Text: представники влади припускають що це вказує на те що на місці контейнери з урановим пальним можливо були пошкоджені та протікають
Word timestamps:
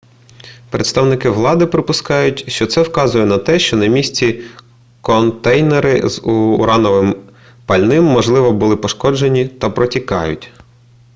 представники 0.69 1.29
влади 1.29 1.65
припускають 1.65 2.51
що 2.51 2.67
це 2.67 2.81
вказує 2.81 3.25
на 3.25 3.37
те 3.37 3.59
що 3.59 3.77
на 3.77 3.85
місці 3.87 4.43
контейнери 5.01 6.09
з 6.09 6.21
урановим 6.23 7.15
пальним 7.65 8.03
можливо 8.03 8.51
були 8.51 8.77
пошкоджені 8.77 9.47
та 9.47 9.69
протікають 9.69 10.49